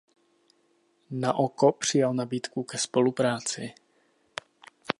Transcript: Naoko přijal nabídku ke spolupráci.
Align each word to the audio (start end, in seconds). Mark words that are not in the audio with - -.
Naoko 1.11 1.71
přijal 1.71 2.13
nabídku 2.13 2.63
ke 2.63 2.77
spolupráci. 2.77 3.73